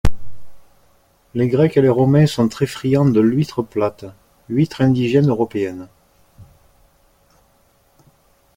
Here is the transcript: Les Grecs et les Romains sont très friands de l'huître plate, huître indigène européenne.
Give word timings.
Les 1.35 1.47
Grecs 1.47 1.77
et 1.77 1.81
les 1.83 1.87
Romains 1.87 2.25
sont 2.25 2.47
très 2.47 2.65
friands 2.65 3.05
de 3.05 3.19
l'huître 3.19 3.61
plate, 3.63 4.05
huître 4.49 4.81
indigène 4.81 5.29
européenne. 5.29 5.89